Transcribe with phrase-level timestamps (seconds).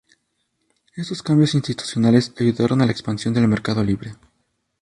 [0.95, 4.15] Estos cambios institucionales ayudaron a la expansión del mercado libre.